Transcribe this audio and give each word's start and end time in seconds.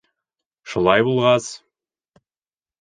Шулай 0.73 1.05
булғас! 1.09 1.53